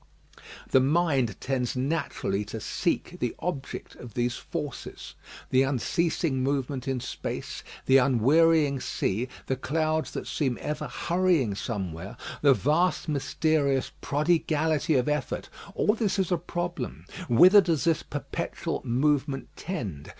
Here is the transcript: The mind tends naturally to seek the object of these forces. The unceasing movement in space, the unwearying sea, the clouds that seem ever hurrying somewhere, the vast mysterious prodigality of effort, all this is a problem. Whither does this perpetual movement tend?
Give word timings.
The 0.71 0.79
mind 0.79 1.39
tends 1.39 1.75
naturally 1.75 2.43
to 2.45 2.59
seek 2.59 3.19
the 3.19 3.35
object 3.37 3.93
of 3.97 4.15
these 4.15 4.33
forces. 4.35 5.13
The 5.51 5.61
unceasing 5.61 6.41
movement 6.41 6.87
in 6.87 6.99
space, 6.99 7.63
the 7.85 7.97
unwearying 7.97 8.79
sea, 8.79 9.29
the 9.45 9.55
clouds 9.55 10.09
that 10.13 10.25
seem 10.25 10.57
ever 10.59 10.87
hurrying 10.87 11.53
somewhere, 11.53 12.17
the 12.41 12.55
vast 12.55 13.07
mysterious 13.09 13.91
prodigality 14.01 14.95
of 14.95 15.07
effort, 15.07 15.49
all 15.75 15.93
this 15.93 16.17
is 16.17 16.31
a 16.31 16.37
problem. 16.37 17.05
Whither 17.29 17.61
does 17.61 17.83
this 17.83 18.01
perpetual 18.01 18.81
movement 18.83 19.49
tend? 19.55 20.09